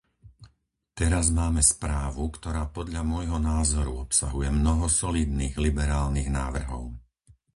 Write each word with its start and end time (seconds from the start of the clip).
Teraz 0.99 1.25
máme 1.39 1.61
správu, 1.73 2.23
ktorá 2.37 2.63
podľa 2.77 3.01
môjho 3.13 3.37
názoru 3.53 3.91
obsahuje 4.09 4.49
mnoho 4.59 4.85
solídnych 5.01 5.55
liberálnych 5.65 6.25
návrhov. 6.39 6.85